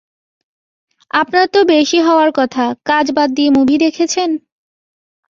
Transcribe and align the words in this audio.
আপনার 1.11 1.45
তো 1.47 1.59
বেশী 1.63 1.99
হওয়ার 2.01 2.29
কথা, 2.35 2.65
কাজ 2.85 3.05
বাদ 3.11 3.29
দিয়ে 3.35 3.49
মুভি 3.49 3.75
দেখেছেন। 3.77 4.29